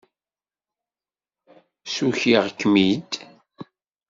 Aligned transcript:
Ssukiɣ-kem-id? 1.87 3.11